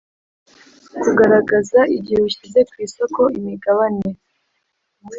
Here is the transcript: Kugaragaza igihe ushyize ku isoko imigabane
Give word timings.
Kugaragaza 1.01 1.79
igihe 1.95 2.19
ushyize 2.29 2.59
ku 2.69 2.73
isoko 2.85 3.21
imigabane 3.37 4.07